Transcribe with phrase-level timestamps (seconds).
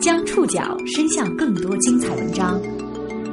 [0.00, 2.60] 将触角伸向更多精彩文章，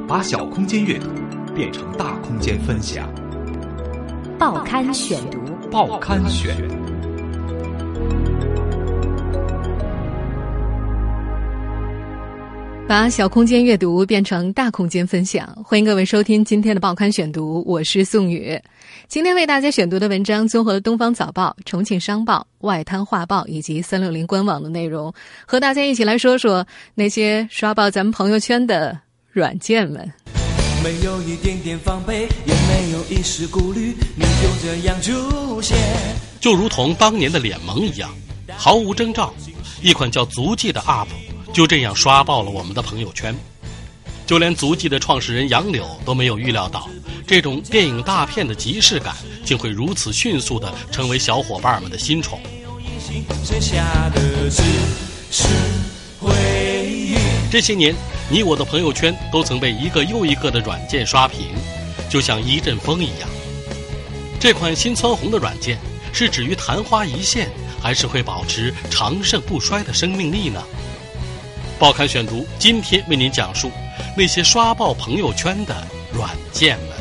[0.08, 1.10] 把小空间阅读
[1.54, 3.06] 变成大空间分享。
[4.38, 5.38] 报刊选读，
[5.70, 6.56] 报刊选。
[12.88, 18.58] 把小空间阅读变成大空间分享，欢迎各位收听今天的报刊选读，我是宋宇。
[19.08, 25.12] 今天为大家选读的文章综合了《东方早报》、《重庆商报》、《外滩画报》以及三六零官网的内容，
[25.46, 28.98] 和大家一起来说说那些刷爆咱们朋友圈的
[29.30, 30.10] 软件们。
[30.82, 35.76] 没有一点点防备，也没有一丝顾虑，你就这样出现，
[36.40, 38.10] 就如同当年的脸萌一样，
[38.56, 39.32] 毫无征兆，
[39.80, 41.06] 一款叫足迹的 App
[41.52, 43.32] 就这样刷爆了我们的朋友圈。
[44.26, 46.88] 就连足迹的创始人杨柳都没有预料到，
[47.26, 52.40] 这种电影大片的即视感竟会如此迅速的成为小伙伴们的新宠。
[57.50, 57.94] 这些年，
[58.30, 61.48] 你我的朋友圈都曾被一个又一个的软件刷屏，
[62.08, 63.28] 就像一阵风一样。
[64.40, 65.78] 这款新蹿红的软件
[66.12, 70.62] 是止于昙花一现，还是会保持长盛不衰的生命力呢？
[71.78, 73.70] 报刊选读今天为您讲述。
[74.16, 76.91] 那些刷爆朋友圈的软件们。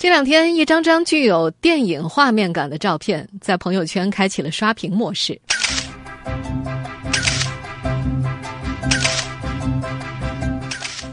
[0.00, 5.36] 这两天，一张张具有电影画面感的照片在朋友圈开启了刷屏模式。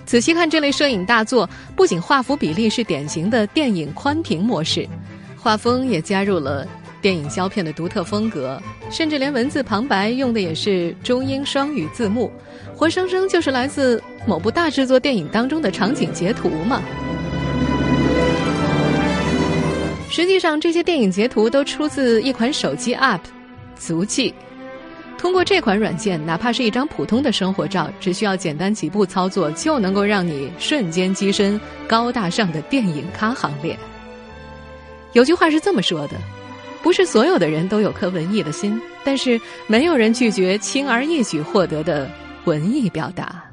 [0.06, 4.88] 仔细看这类摄影大作，不仅画幅比例是典型的电影宽屏模式。
[5.36, 6.68] 画风也加入了
[7.02, 8.62] 电影胶片的独特风格，
[8.92, 12.32] 甚至连文字旁白用的也是中英双语字幕，
[12.76, 16.80] 活生生就是来自某部大制作电影当中的场景截图嘛。
[20.16, 23.20] 实际上，这些电影截图都出自一款手机 App，
[23.76, 24.34] 足迹。
[25.18, 33.78] 通过这款软件，哪怕是一张普通的生活照，只需要简单几步操作，就能够让你瞬间跻身高大上的电影咖行列。
[35.12, 36.14] 有句话是这么说的：
[36.82, 39.38] 不是所有的人都有颗文艺的心，但是
[39.68, 42.10] 没有人拒绝轻而易举获得的
[42.46, 43.44] 文艺表达。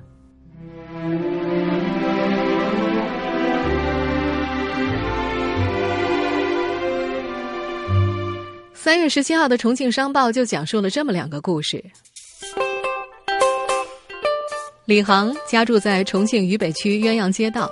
[8.84, 11.80] 三月十七号的《重庆商报》就讲述了这么两个故事：
[14.86, 17.70] 李航家住在重庆渝北区鸳鸯街道。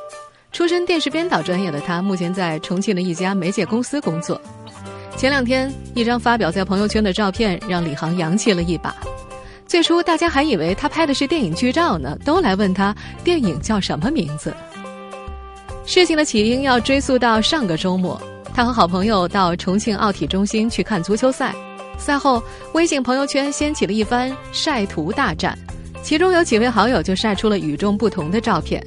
[0.53, 4.41] 出身电视编导专业的他，目前在重庆的一家媒介公司工作。
[5.17, 8.95] 前两天，一张发表在朋友圈的照片让李航洋气了一把。
[9.67, 12.95] 最初，大家还以为他拍的是电影剧照呢，都来问他
[13.25, 14.55] 电影叫什么名字。
[15.85, 18.21] 事情的起因要追溯到上个周末，
[18.55, 21.55] 他和好朋友到重庆奥体中心去看足球赛，
[21.99, 25.57] 赛后微信朋友圈掀起了一番晒图大战，
[26.03, 28.85] 其中有几位好友就晒出了与众不同的照片。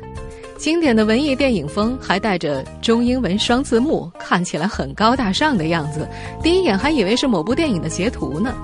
[0.57, 6.07] 经典的文艺电影风，还带着中英文双字幕，看起来很高大上的样子。
[6.41, 8.55] 第一眼还以为是某部电影的截图呢。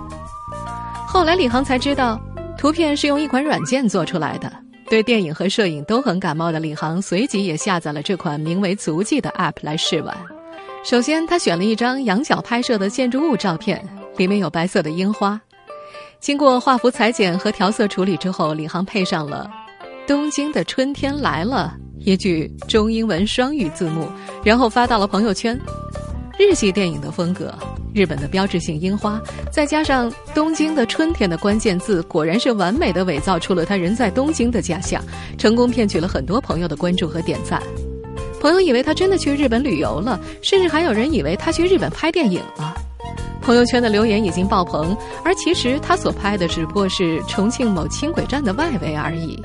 [1.07, 2.19] 后来李航才知道，
[2.57, 4.51] 图片是用一款软件做出来的。
[4.89, 10.15] 对电影和摄影都很感冒的李航，随即也下载了这款名为“足迹”的 App 来试玩。
[10.89, 13.79] 首先，他选了一张仰角拍摄的建筑物照片，
[14.17, 15.39] 里面有白色的樱花。
[16.19, 19.47] 经过画幅裁剪和调色处理之后，李航配上了
[20.07, 21.75] “东京的春天来了”。
[22.03, 24.07] 一句中英文双语字幕，
[24.43, 25.55] 然后发到了朋友圈。
[26.39, 27.53] 日系电影的风格，
[27.93, 29.21] 日本的标志性樱花，
[29.51, 35.03] 再加上东京的春天的关键字，果然是完美的伪造出了他人在东京的假象，
[35.37, 37.61] 成功骗取了很多朋友的关注和点赞。
[38.39, 42.73] 朋友以为他真的去日本旅游了，甚至还有人以为他去日本拍电影了。
[43.41, 49.41] 朋友圈的留言已经爆棚，而其实他所拍的只不过是重庆某轻轨站的外围而已。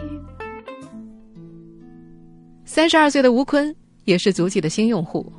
[2.64, 3.74] 三十二岁的吴坤
[4.04, 5.32] 也是足迹的新用户，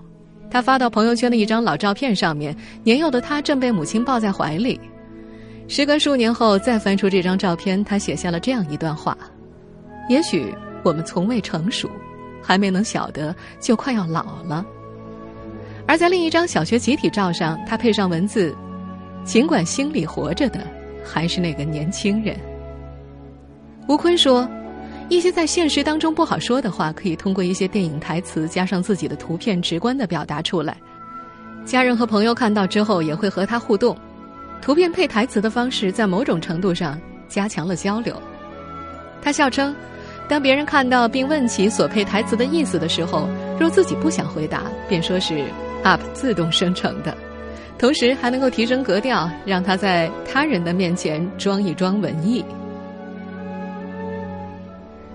[0.49, 4.79] 他发到朋友圈的一张老照片上面，年幼的他正被母亲抱在怀里。
[5.67, 9.17] 时隔数年后再翻出这张照片，他写下了这样一段话
[10.09, 10.53] ：“也许
[10.83, 11.89] 我们从未成熟，
[12.45, 14.65] 还没能晓得就快要老了。”
[15.87, 18.55] 而在另一张小学集体照上，他配上文字
[19.25, 20.59] ：“尽管心里活着的
[21.03, 22.37] 还是那个年轻人。”
[23.89, 24.47] 吴坤说。
[25.07, 30.75] 一些在现实当中不好说的话，可以通过一些电影台词加上自己的图片，直观的表达出来。
[31.63, 33.95] 家人和朋友看到之后，也会和他互动。
[34.63, 38.19] 图片配台词的方式，在某种程度上加强了交流。
[39.21, 39.75] 他笑称，
[40.27, 43.27] 当别人看到并问起所配台词的意思的时候，
[43.59, 45.45] 若自己不想回答，便说是
[45.83, 47.15] App 自动生成的，
[47.77, 52.43] 同时还能够提升格调，让他在他人的面前装一装文艺。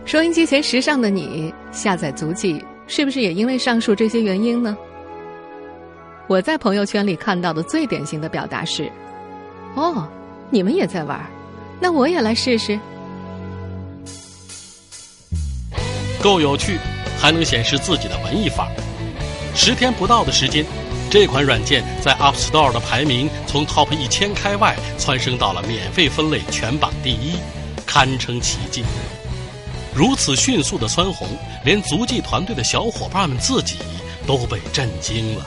[0.04, 4.76] 收音机前时尚的你，下载足迹是不是也因为上述这些原因呢？
[6.28, 8.90] 我在朋友圈里看到的最典型的表达是
[9.74, 10.08] ：“哦，
[10.50, 11.20] 你们也在玩，
[11.80, 12.78] 那我也来试试。”
[16.20, 16.78] 够有趣，
[17.18, 18.72] 还能显示自己的文艺范儿。
[19.54, 20.64] 十天不到的时间，
[21.10, 27.34] 这款软件在 App Store 的排名从 Top 一千开外蹿升到了免费分类全榜第一，
[27.86, 28.84] 堪称奇迹。
[29.92, 31.26] 如此迅速的蹿红，
[31.64, 33.76] 连足迹团队的小伙伴们自己
[34.26, 35.46] 都被震惊了。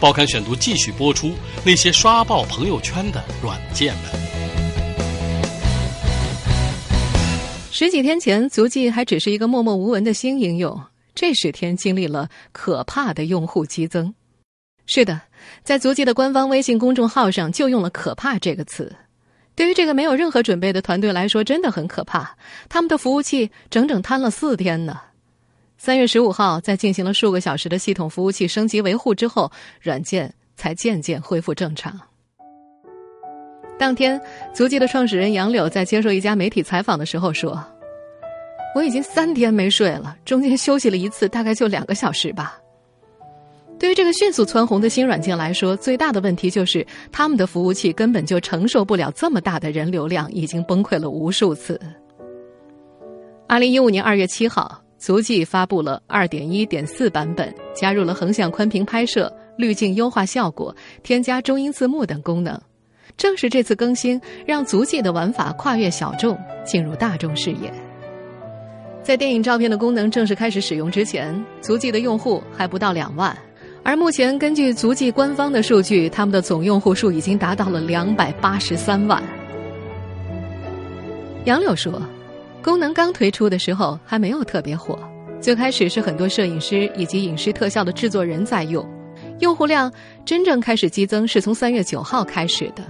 [0.00, 1.32] 报刊选读继续播出
[1.62, 4.27] 那些刷爆朋友圈的软件们。
[7.78, 10.82] 十几天前，足迹还只是一个默默无闻的新应用，
[11.14, 14.12] 这十天经历了可怕的用户激增。
[14.84, 15.20] 是的，
[15.62, 18.92] 在足迹的官方微信公众号上就用了“可怕”这个词。
[19.54, 22.36] 对于这个没有任何准备的团队来说，真的很可怕。
[22.68, 24.98] 他们的服务器整整瘫了四天呢。
[25.76, 31.96] 三月十五号，在进行了数个小时的系统服务器升级维护之后，软件才渐渐恢复正常。
[33.78, 34.20] 当天，
[34.52, 37.64] 足迹的创始人杨柳在接受一家媒体采访的时候说
[38.74, 42.58] ：“我已经三天没睡了，中间休息了一次，大概就两个小时吧。”
[43.78, 51.80] 对于这个迅速蹿红的新软件来说，最大的问题就是他们的服务器根本就承受不了这么大的人流量，已经崩溃了无数次。
[53.46, 62.60] 二零一五年二月七号，足迹发布了二点一点四版本，加入了横向宽屏拍摄、滤镜优化效果、添加中英字幕等功能。
[63.18, 67.70] 正是这次更新，让足迹的玩法跨越小众，进入大众视野。
[69.02, 73.36] 在电影照片的功能正式开始使用之前，足迹的用户还不到两万。
[73.82, 79.20] 而目前，根据足迹官方的数据，他们的总用户数已经达到了两百八十三万。
[81.44, 82.00] 杨柳说，
[82.62, 84.96] 功能刚推出的时候还没有特别火，
[85.40, 88.86] 最开始是很多摄影师以及影视特效的制作人在用，
[89.40, 89.90] 用户量
[90.24, 92.82] 真正开始激增是从三月九号开始的，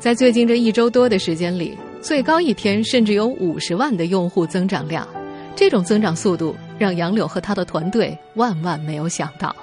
[0.00, 5.06] 在最近这一周多的时间里，最高一天甚至有五十万的用户增长量，
[5.54, 9.54] 这种增长速度让杨柳和他的团队万万没有想到。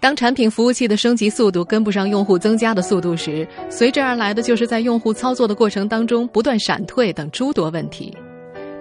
[0.00, 8.12] 当产品服务器的升级速度跟不上用户增加的速度时，随之而来的就是在用户操作的过程当中不断闪退等诸多问题。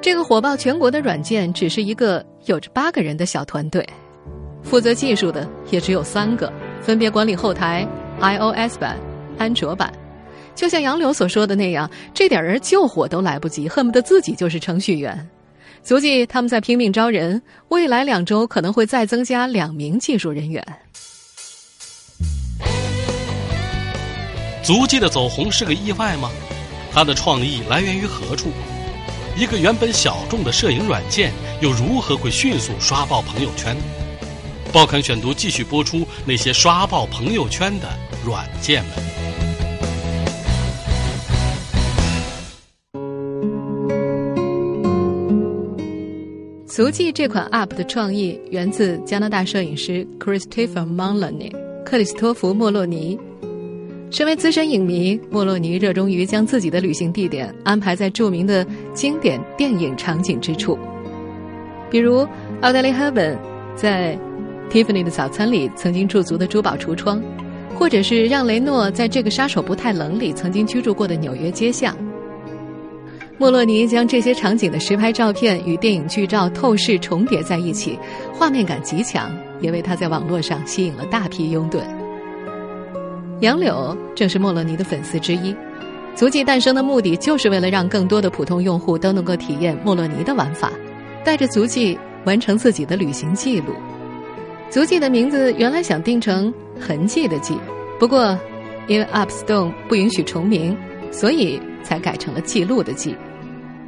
[0.02, 3.88] 这个火爆全国的软件只是一个有着八个人的小团队，
[4.64, 6.52] 负责技术的也只有三个，
[6.82, 7.88] 分别管理后台、
[8.20, 8.98] iOS 版、
[9.38, 9.94] 安卓版。
[10.56, 15.30] 就像杨柳所说的那样，这点人救火都来不及，恨不得自己就是程序员。
[15.82, 20.66] 足迹他们在拼命招人，未来两周可能会再增加两名技术人员。
[24.64, 26.32] 足迹的走红是个意外吗？
[26.94, 28.52] 它的创意来源于何处？
[29.36, 33.76] 一个原本小众的摄影软件，又如何会迅速刷爆朋友圈？
[34.72, 37.90] 报刊选读继续播出那些刷爆朋友圈的
[38.24, 39.43] 软件们。
[46.76, 51.54] 足迹这款 App 的创意源自加拿大摄影师 Christopher Moloney
[51.86, 53.16] 克里斯托弗·莫洛尼。
[54.10, 60.76] 身为资深影迷，莫洛尼热衷于将自己的旅行地点安排在著名的经典电影场景之处，
[61.92, 62.28] 比如
[62.62, 63.38] 奥黛丽·赫本
[63.76, 64.18] 在
[64.72, 67.22] 《蒂芙尼的早餐》里曾经驻足的珠宝橱窗，
[67.78, 71.96] 或者是让雷诺在这个杀手不太冷里曾经居住过的纽约街巷。
[73.44, 78.00] 莫洛尼将这些场景的实拍照片与电影剧照透视重叠在一起，
[78.32, 81.82] 画面感极强，也为他在网络上吸引了大批拥趸。
[83.42, 85.54] 杨柳正是莫洛尼的粉丝之一，
[86.16, 90.72] 足迹诞生的目的就是为了让更多的普通用户都能够体验莫洛尼的玩法，
[91.26, 93.74] 带着足迹完成自己的旅行记录。
[94.70, 97.58] 足迹的名字原来想定成“痕迹”的“迹”，
[98.00, 98.40] 不过
[98.88, 100.78] 因为 Upstone 不允许重名，
[101.12, 103.14] 所以才改成了“记录”的“记”。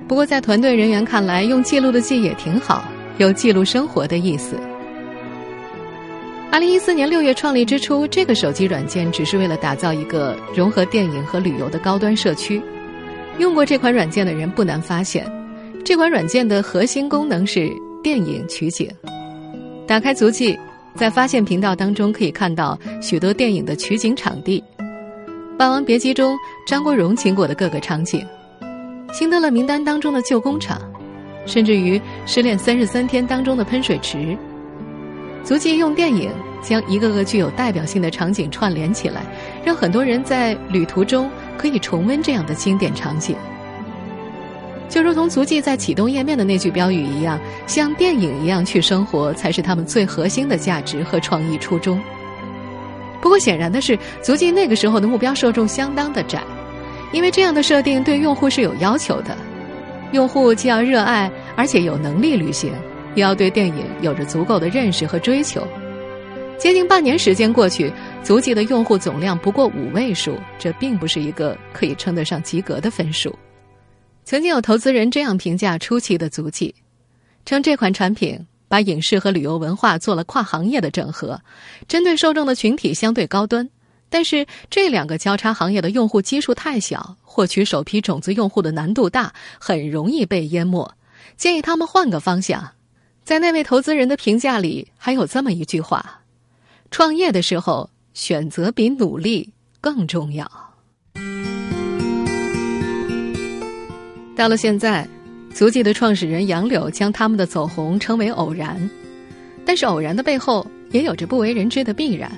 [0.07, 2.85] 不过在团队人员看来，用“记录”的“记”也挺好，
[3.17, 4.55] 有记录生活的意思。
[6.51, 12.61] 二零一四年六月创立之初，这个手机软件只是为了打造一个融合电影和旅游的高端社区。
[13.39, 15.29] 用过这款软件的人不难发现，
[15.83, 17.69] 这款软件的核心功能是
[18.03, 18.87] 电影取景。
[19.87, 20.57] 打开足迹，
[20.95, 24.63] 在发现频道当中可以看到许多电影的取景场地，
[25.57, 28.21] 《霸王别姬》中张国荣经过的各个场景，
[29.13, 30.81] 《辛德勒名单》当中的旧工厂，
[31.45, 34.37] 甚至于失恋三十三天当中的喷水池。
[35.43, 36.31] 足迹用电影
[36.61, 39.21] 将一个个具有代表性的场景串联起来，
[39.63, 43.35] 让很多人在旅途中可以重温这样的经典场景。
[44.89, 52.01] 就如同足迹在启动页面的那句标语一样，像电影一样去生活，才是他们最核心的价值和创意初衷。
[53.21, 56.41] 不过显然的是，足迹那个时候的目标受众相当的窄，
[57.11, 59.37] 因为这样的设定对用户是有要求的，
[60.11, 62.71] 用户既要热爱，而且有能力旅行，
[63.15, 65.65] 也要对电影有着足够的认识和追求。
[66.57, 67.91] 接近半年时间过去，
[68.23, 73.33] 足迹的用户总量不过五位数，这并不是一个可以称得上及格的分数。
[74.23, 76.73] 曾经有投资人这样评价初期的足迹，
[77.45, 81.39] 称这款产品把影视和旅游文化做了跨行业的整合，
[81.87, 83.69] 针对受众的群体相对高端，
[84.15, 90.89] 但是这两个交叉行业的用户基数太小，获取首批种子用户的难度大，很容易被淹没。
[91.35, 92.71] 建议他们换个方向。
[93.25, 96.21] 在那位投资人的评价里，还有这么一句话：
[96.89, 99.49] 创业的时候，选择比努力
[99.81, 100.49] 更重要。
[104.33, 105.05] 到了现在，
[105.53, 108.89] 足迹的创始人杨柳将他们的走红称为偶然，
[109.65, 112.31] 但是偶然的背后也有着不为人知的必然。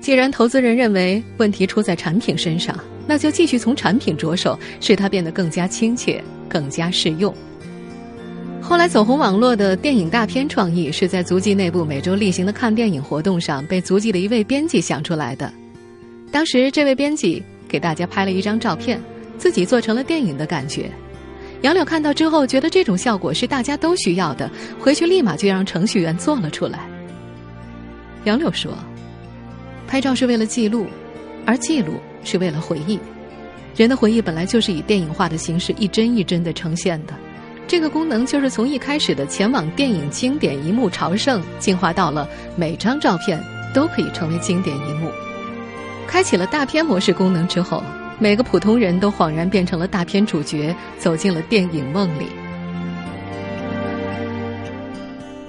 [0.00, 7.34] 既然投资人认为问题出在产品身上，那就继续从产品着手，使它变得更加亲切、更加适用。
[8.62, 15.52] 后来走红网络的电影大片创意是在足迹内部每周例行的看电影活动上被足迹的一位编辑想出来的。
[16.30, 19.00] 当时这位编辑给大家拍了一张照片，
[19.36, 20.90] 自己做成了电影的感觉。
[21.62, 26.80] 杨柳看到之后，觉得这种效果是大家都需要的，回去立马就让程序员做了出来。
[28.24, 28.72] 杨柳说
[29.90, 30.86] ：“拍照是为了记录，
[31.44, 32.96] 而记录是为了回忆。
[33.74, 37.14] 人的回忆本来就是以电影化的形式一帧一帧的呈现的。
[37.66, 43.42] 这个功能就是从一开始的前往电影经典一幕朝圣，进化到了每张照片
[43.74, 45.10] 都可以成为经典一幕。
[46.06, 47.82] 开启了大片模式功能之后。”
[48.22, 52.26] 每个普通人都恍然变成了大片主角，走进了电影梦里。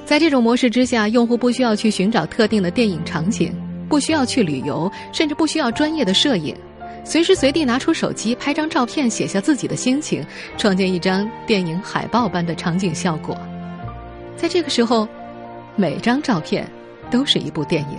[0.05, 3.53] 在这种模式之下，用户不需要去寻找特定的电影场景，
[3.91, 6.55] 不需要去旅游，甚至不需要专业的摄影，
[7.03, 10.25] 随时随地拿出手机拍张照片，写下自己的心情，
[10.57, 13.37] 创建一张电影海报般的场景效果。
[14.37, 15.05] 在这个时候，
[15.75, 16.65] 每张照片
[17.11, 17.97] 都是一部电影。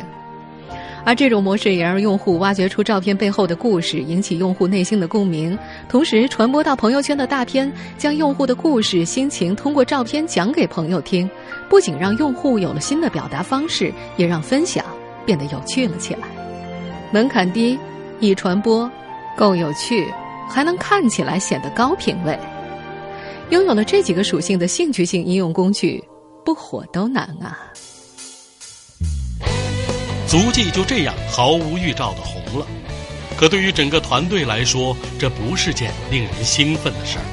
[1.04, 5.58] 而这种模式也让用户挖掘出照片背后的故事，引起用户内心的共鸣，
[5.90, 11.28] 同时传播到朋友圈的大片，将用户的故事、心情通过照片讲给朋友听，
[11.68, 14.84] 不仅让用户有了新的表达方式，也让分享
[15.24, 16.28] 变得有趣了起来。
[17.12, 17.78] 门槛低，
[18.20, 18.90] 易传播，
[19.36, 20.12] 够有趣，
[20.48, 22.38] 还能看起来显得高品位。
[23.50, 26.02] 拥有了这几个属性的兴趣性应用工具，
[26.44, 27.58] 不火都难啊！
[30.26, 32.66] 足迹就这样毫无预兆的红了，
[33.36, 37.24] 可对于整个团队来说，这不是件令人兴奋的事儿。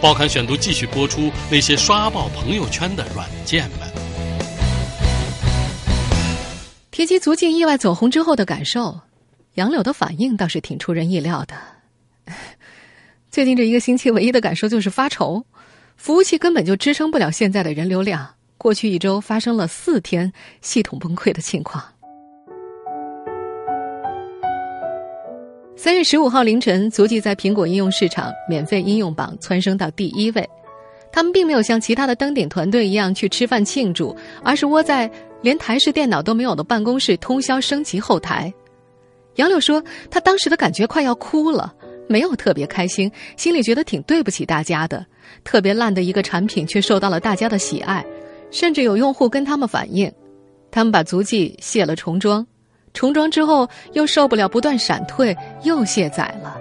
[0.00, 3.68] 报刊选读继续播出那些刷爆朋友圈的软件。
[7.02, 9.00] 提及足迹意外走红之后的感受，
[9.54, 11.56] 杨柳的反应倒是挺出人意料的。
[13.28, 15.44] 最近这一个星期，唯一的感受就是发愁，
[15.96, 18.32] 服务器根本就支撑不了现在的人流量。
[18.56, 21.82] 过去一周发生了四天系统崩溃的情况。
[25.76, 30.48] 三月十五号凌晨，足迹在苹果应用市场免费应用榜蹿升到第一位。
[31.10, 35.10] 他们并没有像其他的登顶团队一样去吃饭庆祝，而是窝在
[35.42, 38.52] 连台式电脑都没有的办公室通宵升级后台。
[39.36, 41.74] 杨柳说，他当时的感觉快要哭了，
[42.08, 45.04] 没有特别开心，心里觉得挺对不起大家的。
[45.44, 48.04] 特别烂的一个产品，却受到了大家的喜爱。
[48.50, 50.12] 甚至有用户跟他们反映，
[50.70, 52.46] 他们把足迹卸了重装，
[52.92, 56.60] 重装之后又受不了不断闪退，又卸载了。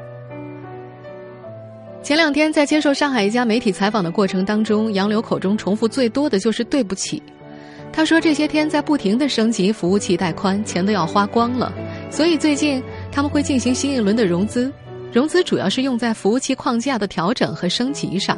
[2.02, 7.22] 前两天在接受上海一家媒体采访的过程当中，杨柳口中重复最多的就是“对不起”。
[7.94, 11.72] 他说这些天在不停的升级服务器带宽，钱都要花光了，
[12.10, 12.82] 所以最近
[13.12, 14.72] 他们会进行新一轮的融资，
[15.12, 18.38] 融资主要是用在服务器框架的调整和升级上。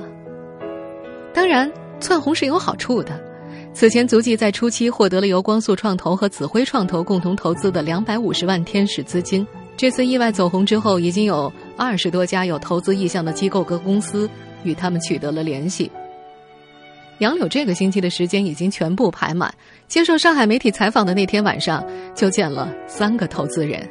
[1.33, 3.19] 当然，窜红是有好处的。
[3.74, 9.45] 此前，足迹在初期获得了由光速创投和紫辉创投共同投资的两百五十万天使资金。
[9.75, 14.29] 这次意外走红之后，已经有二十多家有投资意向的机构和公司
[14.63, 15.91] 与他们取得了联系。
[17.20, 19.53] 杨柳这个星期的时间已经全部排满，
[19.88, 23.88] 接受上海媒体采访的那天晚上就见了三个投资人。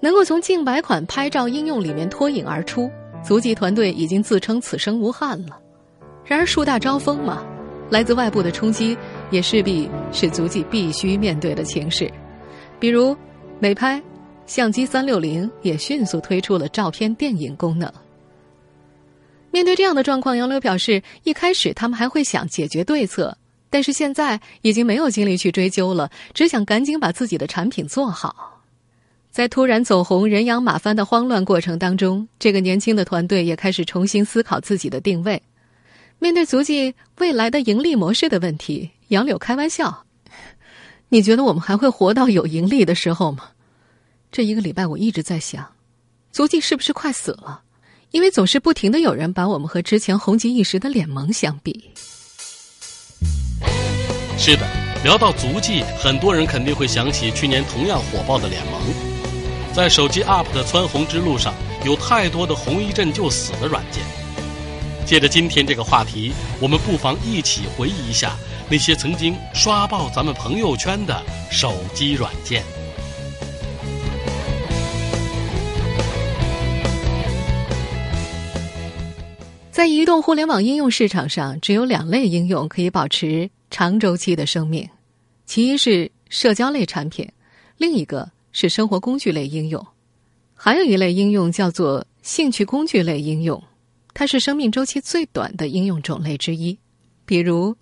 [0.00, 2.88] 能够从近百款拍照应用里面脱颖而出，
[3.22, 5.58] 足迹团队已经自称此生无憾了。
[6.24, 7.44] 然而树大招风嘛，
[7.90, 8.96] 来自外部的冲击
[9.30, 12.08] 也势必是足迹必须面对的情势。
[12.78, 13.16] 比如，
[13.58, 14.00] 美拍、
[14.46, 17.92] 相机三六零也迅速推出了照片电影功能。
[19.50, 23.36] 面对这样的状况，杨柳表示，一开始他们还会想解决对策，
[23.70, 28.62] 但是现在已经没有精力去追究了，只想赶紧把自己的产品做好。
[29.30, 35.40] 在突然走红、人仰马翻的慌乱过程当中，这个年轻的团队也开始重新思考自己的定位。
[36.18, 40.04] 面对足迹未来的盈利模式的问题，杨柳开玩笑
[41.10, 43.50] ：“你觉得我们还会活到有盈利的时候吗？”
[44.32, 45.64] 这一个礼拜，我一直在想，
[46.32, 47.62] 足迹是不是快死了？
[48.10, 51.90] 因为总是不停的有人把我们和之前红极一时的脸萌相比。
[54.38, 54.66] 是的，
[55.04, 58.80] 聊到足迹，很多人肯定会想起去年同样火爆的脸萌。
[59.74, 61.52] 在手机 UP 的蹿红之路上，
[61.84, 64.02] 有太多的红一阵就死的软件。
[65.04, 68.36] 借着今天这个话题，我们不妨一起回忆一下
[68.70, 72.62] 那些曾经刷爆咱们朋友圈的手机软件。
[79.78, 84.90] 在移动互联网应用市场上，只有两类应用可以保持长周期的生命，
[85.46, 87.30] 其一是社交类产品，
[87.76, 89.86] 另一个是生活工具类应用。
[90.52, 93.62] 还有一类应用叫做兴趣工具类应用，
[94.14, 96.76] 它是生命周期最短的应用种类之一。
[97.24, 97.76] 比如，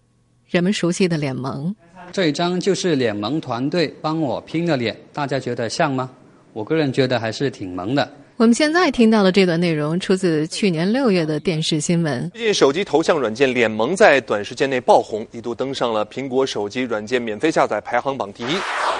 [0.50, 1.74] 人们熟悉的脸萌。
[2.12, 6.10] 这一张就是脸萌团队帮我拼的脸，大家觉得像吗？
[6.52, 8.12] 我个人觉得还是挺萌的。
[8.38, 12.30] 我们现在听到的这段内容出自去年六月的电视新闻。
[12.34, 18.48] 最近，手机头像软件脸萌在短时间内爆红，一度登上了苹果手机软件免费下载排行榜第一。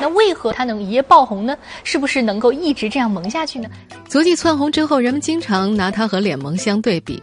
[0.00, 1.54] 那为何它能一夜爆红呢？
[1.84, 3.68] 是不是能够一直这样萌下去呢？
[4.08, 7.22] 足迹窜红之后，人们经常拿它和脸萌相对比。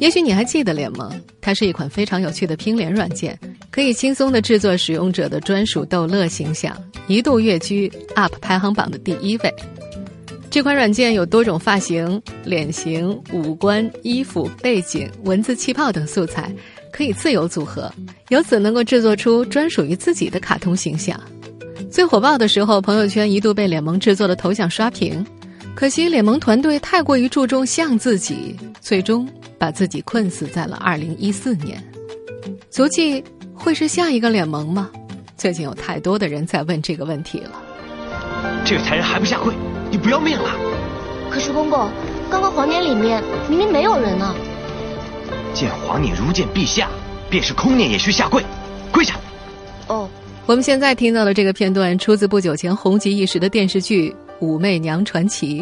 [0.00, 1.08] 也许你还记得脸萌，
[1.40, 3.38] 它是一款非常有趣的拼脸软件，
[3.70, 6.76] 可以轻松的制作使用者的专属逗乐形象，
[7.06, 9.54] 一度跃居 UP 排行榜的第一位。
[10.52, 16.54] 这款软件有多种发型、脸型、五官、衣服、背景、文字、气泡等素材，
[16.92, 17.90] 可以自由组合，
[18.28, 21.18] 由此能够制作出专属于自己的卡通形象。
[21.90, 25.24] 最火爆的时候，朋友圈一度被脸萌制作的头像刷屏。
[25.74, 31.82] 可惜脸萌团队太过于注重像自己，最终把自己困死在了二零一四年。
[32.68, 34.90] 足迹会是下一个脸萌吗？
[35.34, 37.52] 最近有太多的人在问这个问题了。
[38.66, 39.54] 这个才人还不下跪！
[39.92, 40.50] 你不要命了？
[41.30, 41.86] 可是公公，
[42.30, 44.34] 刚刚房间里面明明没有人呢。
[45.52, 46.88] 见皇念如见陛下，
[47.28, 48.42] 便是空念也需下跪，
[48.90, 49.20] 跪下。
[49.88, 50.08] 哦，
[50.46, 55.60] 我们现在听到的这个片段出自不久前红极一时的电视剧《武媚娘传奇》。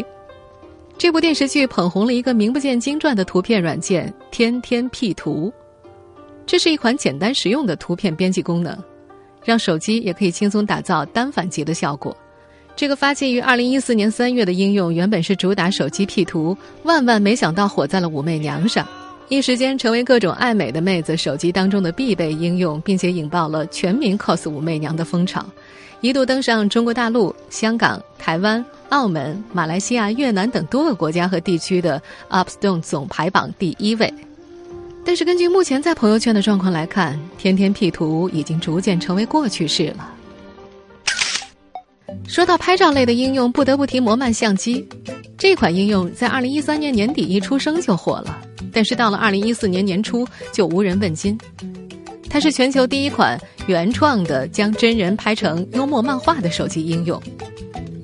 [0.96, 5.52] 这部电视剧捧红了一个名不见经传的图片软件“天天 P 图”，
[6.46, 8.78] 这是一款简单实用的图片编辑功能，
[9.44, 12.16] 让手机也可以轻松打造单反级的效果。
[12.80, 18.88] 这个发迹于二零一四年三月的应用，原本是主打手机 P 图，万万没想到火在了武媚娘上，
[19.28, 25.44] 一时间成为各种爱美的妹子手机当中的必备应用，并且引爆了全民 cos 武媚娘的风潮，
[26.00, 34.10] 一度登上中国大陆、香港、台湾、澳门、马来西亚、越南等多个国家和地区的 App Store 总排榜第一位。
[35.04, 40.14] 但是根据目前在朋友圈的状况来看，天天 P 图已经逐渐成为过去式了。
[42.30, 44.86] 说到拍照类的应用，不得不提摩曼相机。
[45.36, 48.40] 这款应用在二零一三年年底一出生就火了，
[48.72, 51.36] 但是到了二零一四年年初就无人问津。
[52.28, 57.20] 它是全球第一款原创的将真人拍成幽默漫画的手机应用。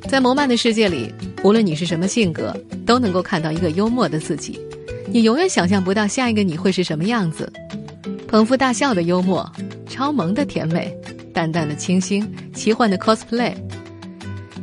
[0.09, 1.09] 在摩曼的世界里，
[1.45, 2.53] 无论你是什么性格，
[2.85, 4.59] 都能够看到一个幽默的自己。
[5.09, 7.49] 你永远想象不到下一个你会是什么样子：
[8.27, 9.49] 捧腹大笑的幽默，
[9.89, 10.93] 超萌的甜美，
[11.33, 13.55] 淡淡的清新，奇幻的 cosplay。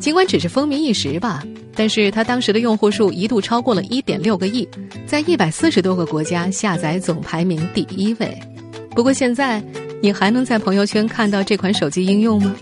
[0.03, 1.41] 尽管只是风靡一时吧，
[1.73, 4.67] 但是它当时的用户数一度超过了一点六个亿，
[5.07, 8.37] 在一百四十多个国家下载总排名第一位。
[8.93, 9.63] 不过现在，
[10.01, 12.53] 你还能在朋友圈看到这款手机应用吗？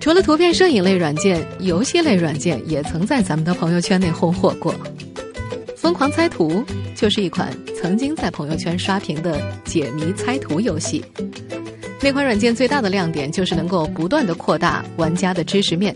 [0.00, 4.74] 除了图片摄影类软件，游戏类软件也曾在咱们的朋友圈内红火过。
[5.78, 6.62] 疯狂猜图
[6.94, 11.02] 就是一款曾经在朋友圈刷屏的解谜猜图游戏。
[12.02, 15.94] 那款软件最大的亮点就是能够不断的扩大玩家的知识面，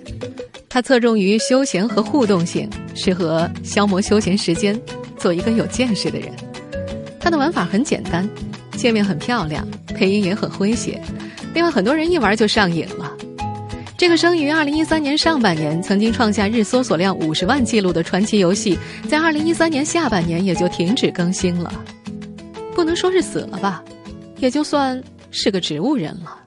[0.69, 4.79] 它侧重于休闲和互动性，适合消磨休闲时间，
[5.17, 6.31] 做一个有见识的人。
[7.19, 8.29] 它的玩法很简单，
[8.77, 11.01] 界面很漂亮，配音也很诙谐。
[11.55, 13.11] 另外，很多人一玩就上瘾了。
[13.97, 21.73] 这个生于二零一三年上半年，曾经创下日搜索量五十万记录的传奇游戏，在二零一三年下半年也就停止更新了。
[22.75, 23.83] 不能说是死了吧，
[24.39, 25.03] 也就算
[25.37, 26.39] 是个植物人了。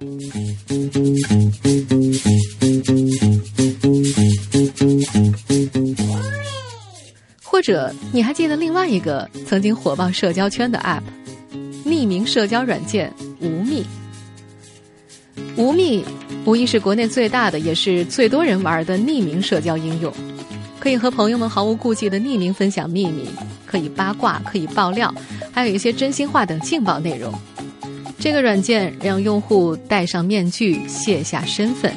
[7.44, 11.02] 或者你还记得另外一个曾经火爆社交圈的 App，
[11.86, 13.86] 匿名社交软件无密。
[15.58, 16.06] 无密
[16.46, 20.14] 无疑是国内最大的，也是最多人玩的匿名社交应用，
[20.80, 23.28] 可以和朋友们毫无顾忌的匿名分享秘密，
[23.66, 25.14] 可以八卦，可以爆料，
[25.52, 27.34] 还有一些真心话等劲爆内容。
[28.20, 31.94] 这个软件让用户戴上面具，卸下身份，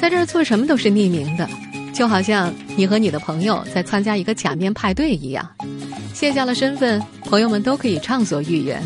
[0.00, 1.48] 在这儿做什么都是匿名的。
[1.92, 5.48] 就好像你和你的朋友在参加一个假面派对一样，
[6.12, 8.82] 卸下了身份，朋友们都可以畅所欲言。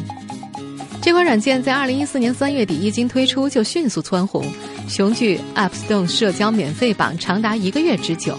[1.02, 4.44] 这款软件在二零一四年三月底一经推出就迅速蹿红，
[4.86, 8.38] 雄踞 App Store 社交免费榜长达一个月之久。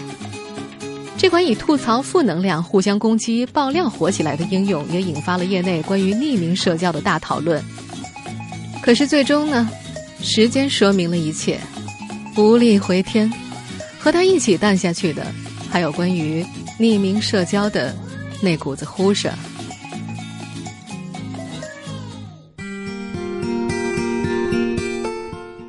[1.18, 7.62] 这款以吐槽、负能量、互相攻击、爆料火起来的应用，也引发了业内关于匿名社交的大讨论。
[8.82, 9.70] 可是最终呢，
[10.20, 11.58] 时间说明了一切，
[12.36, 13.32] 无力回天。
[13.98, 15.24] 和他一起淡下去的，
[15.70, 16.44] 还有关于
[16.80, 17.94] 匿名社交的
[18.42, 19.32] 那股子呼声。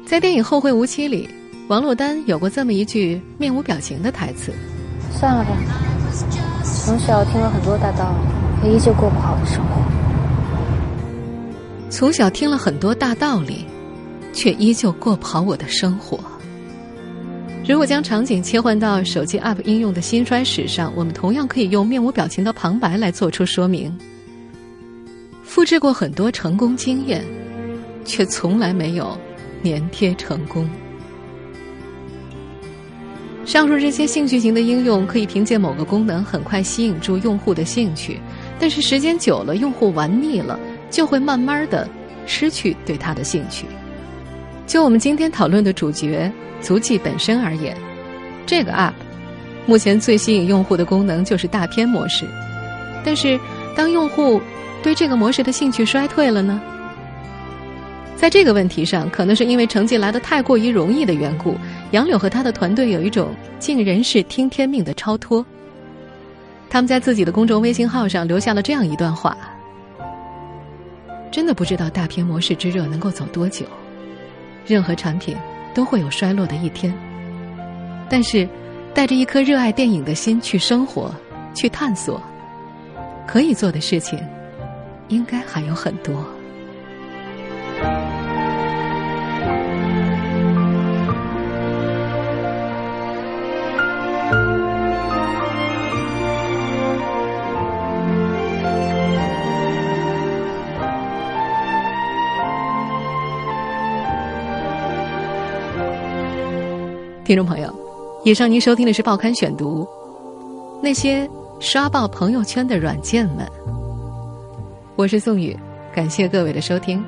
[0.07, 1.29] 在电影《后会无期》里，
[1.67, 4.51] 王珞丹有过这么一句面无表情的台词
[5.19, 5.51] ：“算了吧，
[6.63, 8.11] 从小听了很多大道
[8.59, 9.92] 理，可依旧过不好的生活。
[11.93, 13.67] 从小听了很多大道理，
[14.33, 16.19] 却依旧过不好我的生活。”
[17.69, 23.95] 如果将场景切换到手机 App 应用的兴衰史上，我们同样可以用面无表情的旁白来做出说明。
[25.43, 27.23] 复制过很多成功经验，
[28.03, 29.15] 却从来没有
[29.63, 30.67] 粘贴成功。
[33.45, 38.19] 上述这些兴趣型的应用可以凭借某个功能很快吸引住用户的兴趣，
[38.57, 40.59] 但是时间久了，用户玩腻了，
[40.93, 41.89] 就会慢慢的
[42.25, 43.65] 失去对它的兴趣。
[44.67, 46.31] 就我们今天讨论的主角。
[46.61, 47.75] 足迹本身而言，
[48.45, 48.93] 这个 App
[49.65, 52.25] 目前最吸引用户的功能就是大片模式。
[53.03, 53.37] 但是，
[53.75, 54.41] 当用户
[54.81, 56.61] 对这个模式的兴趣衰退了呢？
[58.15, 61.57] 在这个问题上，可能是因为成绩来的太过于容易的缘故，
[61.91, 65.45] 杨柳和他的团队有一种尽人事听天命的超脱。
[66.69, 69.37] 他们在自己的公众微信号上留下了这样一段话
[71.33, 73.65] ：“真的不知道大片模式之热能够走多久，
[74.65, 75.35] 任何产品。”
[75.75, 76.93] 都会有衰落的一天，
[78.07, 78.47] 但是
[78.93, 81.11] 带着一颗热爱电影的心去生活、
[81.55, 82.21] 去探索，
[83.27, 84.19] 可以做的事情
[85.07, 86.23] 应该还有很多。
[107.25, 107.73] 听众朋友，
[108.25, 109.83] 以上您收听的是《报刊选读》，
[110.81, 111.29] 那些
[111.61, 113.47] 刷爆朋友圈的软件们。
[114.97, 115.57] 我是宋宇，
[115.95, 117.01] 感谢各位的收听。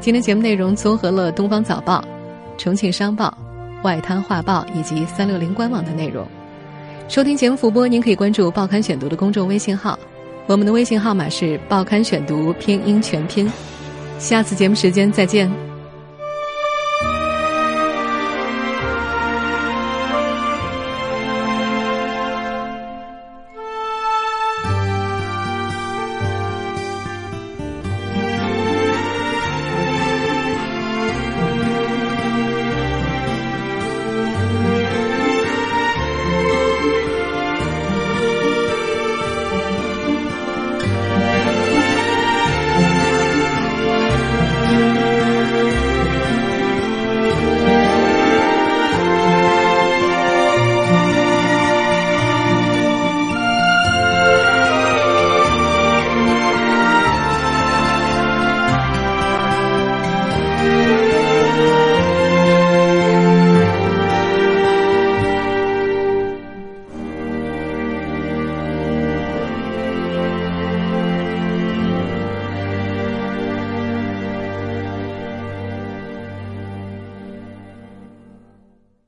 [0.00, 1.98] 今天节目内容综合了《东方早报》、
[2.58, 3.34] 《重庆商报》、
[3.84, 6.26] 《外滩画报》以及三六零官网的内容。
[7.08, 9.98] 收听节目复播，您可以关注《报刊选读》的公众微信号，
[10.46, 13.50] 我们的微信号码是《报刊选读》拼音全拼。
[14.18, 15.50] 下次节目时间再见。